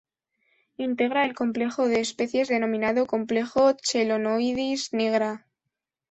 Integra 0.77 1.25
el 1.25 1.35
complejo 1.35 1.87
de 1.87 1.99
especies 1.99 2.47
denominado: 2.47 3.05
Complejo 3.05 3.73
"Chelonoidis 3.73 4.93
nigra". 4.93 5.45